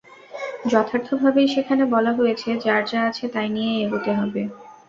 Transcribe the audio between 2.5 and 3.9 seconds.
যার যা আছে তাই নিয়েই